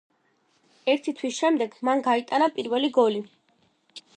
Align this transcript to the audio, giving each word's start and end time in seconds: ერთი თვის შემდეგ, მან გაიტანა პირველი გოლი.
ერთი 0.93 1.13
თვის 1.19 1.35
შემდეგ, 1.43 1.75
მან 1.89 2.01
გაიტანა 2.09 2.49
პირველი 2.57 2.91
გოლი. 2.97 3.21